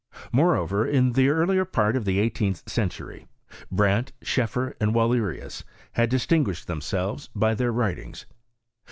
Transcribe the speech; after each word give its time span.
Moreover, 0.31 0.83
in 0.83 1.11
the 1.11 1.29
earlier 1.29 1.63
part 1.63 1.95
of 1.95 2.05
the 2.05 2.17
eighteenth 2.17 2.67
century, 2.67 3.27
Brandt, 3.71 4.13
SchefFer, 4.23 4.73
and 4.81 4.95
Wallerius, 4.95 5.63
had 5.91 6.09
dif 6.09 6.27
tinguished 6.27 6.65
themselves 6.65 7.29
by 7.35 7.53
their 7.53 7.71
writings. 7.71 8.25